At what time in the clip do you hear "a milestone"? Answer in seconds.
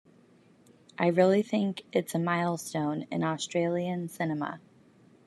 2.15-3.05